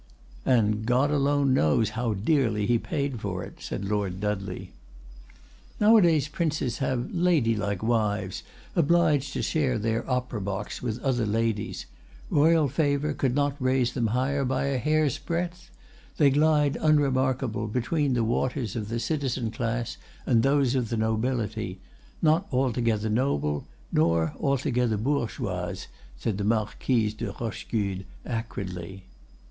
[0.47, 4.71] "And God alone knows how dearly he paid for it," said Lord Dudley.
[5.79, 8.41] "Nowadays princes have lady like wives,
[8.75, 11.85] obliged to share their opera box with other ladies;
[12.31, 15.69] royal favor could not raise them higher by a hair's breadth;
[16.17, 22.47] they glide unremarkable between the waters of the citizen class and those of the nobility—not
[22.51, 25.85] altogether noble nor altogether bourgeoises,"
[26.17, 29.03] said the Marquise de Rochegude acridly.